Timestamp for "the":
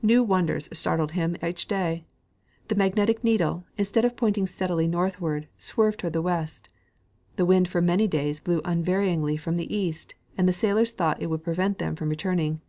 2.68-2.74, 6.14-6.22, 7.36-7.44, 9.58-9.76, 10.48-10.54